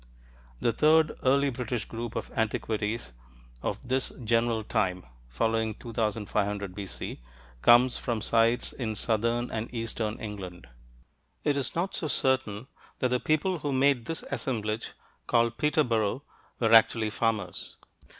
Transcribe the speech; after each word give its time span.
The 0.59 0.71
third 0.73 1.11
early 1.21 1.51
British 1.51 1.85
group 1.85 2.15
of 2.15 2.31
antiquities 2.35 3.11
of 3.61 3.77
this 3.87 4.09
general 4.09 4.63
time 4.63 5.05
(following 5.29 5.75
2500 5.75 6.73
B.C.) 6.73 7.19
comes 7.61 7.97
from 7.99 8.19
sites 8.19 8.73
in 8.73 8.95
southern 8.95 9.51
and 9.51 9.71
eastern 9.71 10.19
England. 10.19 10.65
It 11.43 11.55
is 11.55 11.75
not 11.75 11.93
so 11.93 12.07
certain 12.07 12.65
that 12.97 13.09
the 13.09 13.19
people 13.19 13.59
who 13.59 13.71
made 13.71 14.05
this 14.05 14.23
assemblage, 14.31 14.93
called 15.27 15.59
Peterborough, 15.59 16.23
were 16.59 16.73
actually 16.73 17.11
farmers. 17.11 17.77